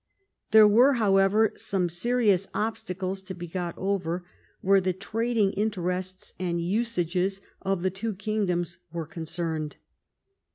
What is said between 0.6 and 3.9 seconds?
were, however, some serious obstacles to be got